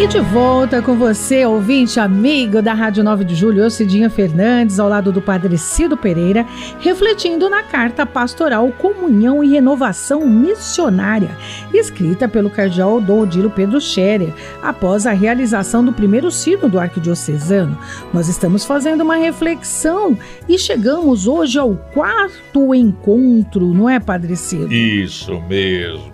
[0.00, 4.80] E de volta com você, ouvinte amigo da Rádio 9 de Julho, eu, Cidinha Fernandes,
[4.80, 6.46] ao lado do Padre Cido Pereira,
[6.80, 11.36] refletindo na carta pastoral Comunhão e Renovação Missionária,
[11.74, 14.32] escrita pelo cardeal Dom Odilo Pedro Scherer,
[14.62, 17.76] após a realização do primeiro sínodo arquidiocesano.
[18.10, 20.16] Nós estamos fazendo uma reflexão
[20.48, 24.72] e chegamos hoje ao quarto encontro, não é, Padre Cido?
[24.72, 26.10] Isso mesmo.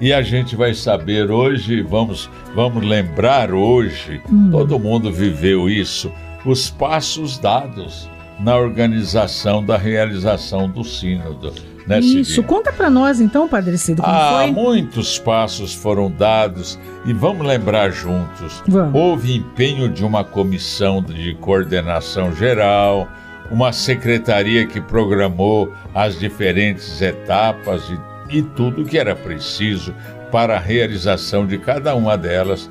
[0.00, 4.50] E a gente vai saber hoje, vamos, vamos lembrar hoje, hum.
[4.50, 6.12] todo mundo viveu isso,
[6.44, 8.08] os passos dados
[8.40, 11.52] na organização da realização do sínodo.
[11.86, 14.50] Né, Isso, conta para nós então, Padre Cido, como ah, foi?
[14.52, 18.62] muitos passos foram dados e vamos lembrar juntos.
[18.66, 18.98] Vamos.
[18.98, 23.06] Houve empenho de uma comissão de coordenação geral,
[23.50, 29.94] uma secretaria que programou as diferentes etapas e e tudo que era preciso
[30.32, 32.68] para a realização de cada uma delas.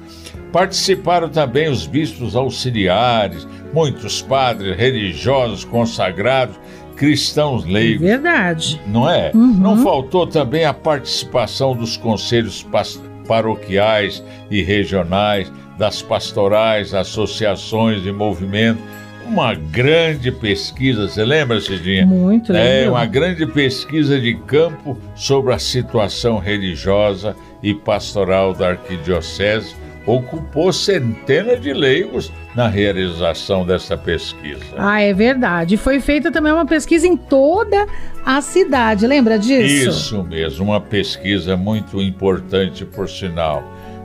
[0.52, 6.60] Participaram também os bispos auxiliares, muitos padres religiosos consagrados,
[6.98, 8.02] cristãos leigos.
[8.02, 8.80] Verdade.
[8.86, 9.32] Não é?
[9.34, 9.54] Uhum.
[9.54, 12.68] Não faltou também a participação dos conselhos
[13.26, 18.84] paroquiais e regionais, das pastorais, associações e movimentos
[19.28, 22.06] uma grande pesquisa, você lembra, Cidinha?
[22.06, 22.68] Muito, lembro.
[22.68, 30.74] É, uma grande pesquisa de campo sobre a situação religiosa e pastoral da arquidiocese ocupou
[30.74, 34.64] centenas de leigos na realização dessa pesquisa.
[34.78, 35.78] Ah, é verdade.
[35.78, 37.88] Foi feita também uma pesquisa em toda
[38.26, 39.90] a cidade, lembra disso?
[39.90, 43.64] Isso mesmo, uma pesquisa muito importante, por sinal.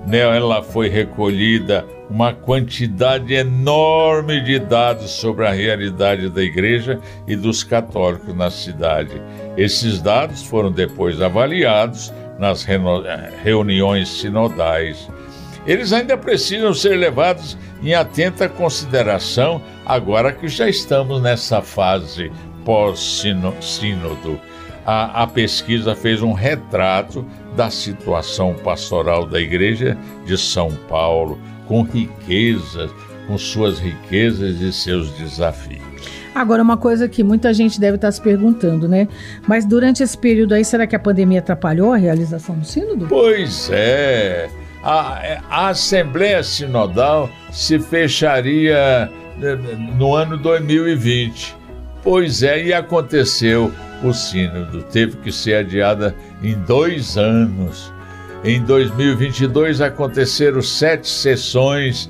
[0.09, 7.63] Nela foi recolhida uma quantidade enorme de dados sobre a realidade da igreja e dos
[7.63, 9.21] católicos na cidade.
[9.55, 12.65] Esses dados foram depois avaliados nas
[13.45, 15.11] reuniões sinodais.
[15.67, 22.33] Eles ainda precisam ser levados em atenta consideração agora que já estamos nessa fase
[22.65, 24.41] pós-sínodo.
[24.91, 27.22] A, a pesquisa fez um retrato
[27.54, 32.91] da situação pastoral da Igreja de São Paulo, com riquezas,
[33.27, 35.82] com suas riquezas e seus desafios.
[36.34, 39.09] Agora, uma coisa que muita gente deve estar se perguntando, né?
[39.47, 43.09] Mas durante esse período aí, será que a pandemia atrapalhou a realização do sínodo?
[43.10, 44.48] Pois é.
[44.82, 49.54] A, a Assembleia Sinodal se fecharia né,
[49.98, 51.54] no ano 2020.
[52.03, 53.71] Pois é, e aconteceu.
[54.03, 57.92] O sínodo teve que ser adiada em dois anos
[58.44, 62.09] em 2022 aconteceram sete sessões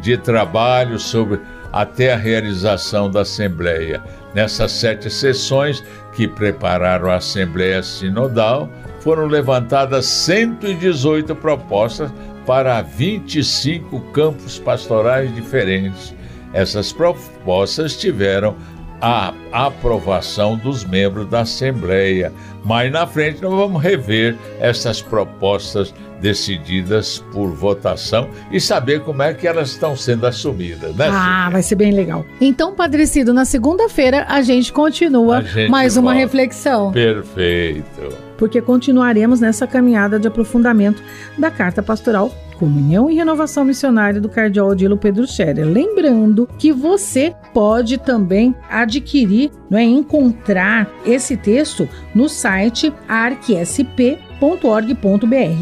[0.00, 1.40] de trabalho sobre
[1.72, 4.00] até a realização da Assembleia.
[4.32, 5.82] Nessas sete sessões
[6.14, 8.70] que prepararam a Assembleia Sinodal,
[9.00, 12.10] foram levantadas 118 propostas
[12.46, 16.14] para 25 campos pastorais diferentes.
[16.52, 18.56] Essas propostas tiveram
[19.04, 22.32] a aprovação dos membros da Assembleia.
[22.64, 25.92] Mais na frente nós vamos rever essas propostas
[26.22, 31.08] decididas por votação e saber como é que elas estão sendo assumidas, né?
[31.12, 32.24] Ah, vai ser bem legal.
[32.40, 36.08] Então, Padre Cido, na segunda-feira a gente continua a gente mais volta.
[36.08, 36.90] uma reflexão.
[36.90, 38.08] Perfeito.
[38.38, 41.02] Porque continuaremos nessa caminhada de aprofundamento
[41.36, 45.66] da Carta Pastoral Comunhão e Renovação Missionária do Cardeal Odilo Pedro Scherer.
[45.66, 54.16] Lembrando que você pode também adquirir, não é, encontrar esse texto no site arquesp.org.br,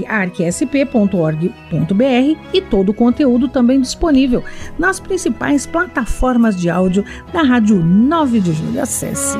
[0.09, 4.45] arquesp.org.br e todo o conteúdo também disponível
[4.79, 8.83] nas principais plataformas de áudio da Rádio 9 de Julho.
[8.83, 9.39] Acesse.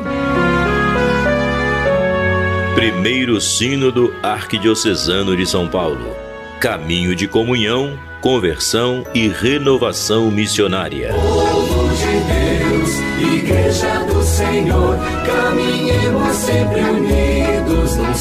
[2.75, 6.22] Primeiro Sínodo Arquidiocesano de São Paulo
[6.63, 11.13] caminho de comunhão, conversão e renovação missionária.
[11.13, 18.13] Povo de Deus, Igreja do Senhor, caminhemos sempre unidos num.